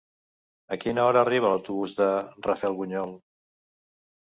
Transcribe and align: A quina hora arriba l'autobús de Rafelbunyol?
A 0.75 0.77
quina 0.83 1.03
hora 1.09 1.21
arriba 1.25 1.51
l'autobús 1.51 1.95
de 2.01 2.09
Rafelbunyol? 2.49 3.17